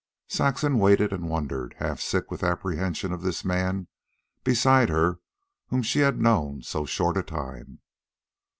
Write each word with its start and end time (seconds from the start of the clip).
Saxon 0.27 0.79
waited 0.79 1.13
and 1.13 1.29
wondered, 1.29 1.75
half 1.77 1.99
sick 1.99 2.31
with 2.31 2.41
apprehension 2.41 3.13
of 3.13 3.21
this 3.21 3.45
man 3.45 3.87
beside 4.43 4.89
her 4.89 5.19
whom 5.67 5.83
she 5.83 5.99
had 5.99 6.19
known 6.19 6.63
so 6.63 6.87
short 6.87 7.17
a 7.17 7.21
time. 7.21 7.81